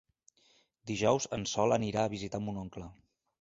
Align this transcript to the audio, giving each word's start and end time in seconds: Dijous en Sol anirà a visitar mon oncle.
Dijous 0.91 1.27
en 1.37 1.45
Sol 1.51 1.75
anirà 1.77 2.07
a 2.09 2.11
visitar 2.15 2.41
mon 2.47 2.59
oncle. 2.65 2.89